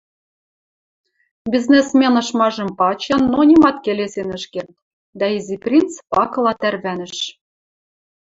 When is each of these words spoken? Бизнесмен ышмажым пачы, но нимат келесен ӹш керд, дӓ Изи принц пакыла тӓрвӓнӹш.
Бизнесмен 1.51 2.13
ышмажым 2.21 2.69
пачы, 2.79 3.15
но 3.31 3.39
нимат 3.49 3.77
келесен 3.85 4.29
ӹш 4.37 4.43
керд, 4.53 4.75
дӓ 5.19 5.27
Изи 5.37 5.57
принц 5.63 5.91
пакыла 6.11 6.53
тӓрвӓнӹш. 6.61 7.15